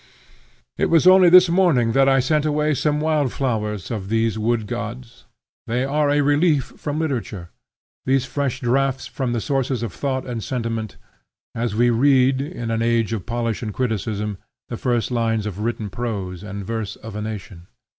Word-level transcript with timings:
It 0.79 0.87
was 0.89 1.05
only 1.05 1.29
this 1.29 1.47
morning 1.47 1.91
that 1.91 2.09
I 2.09 2.19
sent 2.21 2.43
away 2.43 2.73
some 2.73 2.99
wild 2.99 3.31
flowers 3.31 3.91
of 3.91 4.09
these 4.09 4.35
wood 4.35 4.65
gods. 4.65 5.25
They 5.67 5.85
are 5.85 6.09
a 6.09 6.21
relief 6.21 6.73
from 6.75 6.97
literature, 6.97 7.49
these 8.07 8.25
fresh 8.25 8.61
draughts 8.61 9.05
from 9.05 9.31
the 9.31 9.39
sources 9.39 9.83
of 9.83 9.93
thought 9.93 10.25
and 10.25 10.43
sentiment; 10.43 10.97
as 11.53 11.75
we 11.75 11.91
read, 11.91 12.41
in 12.41 12.71
an 12.71 12.81
age 12.81 13.13
of 13.13 13.27
polish 13.27 13.61
and 13.61 13.75
criticism, 13.75 14.39
the 14.69 14.75
first 14.77 15.11
lines 15.11 15.45
of 15.45 15.59
written 15.59 15.87
prose 15.87 16.41
and 16.41 16.65
verse 16.65 16.95
of 16.95 17.15
a 17.15 17.21
nation. 17.21 17.67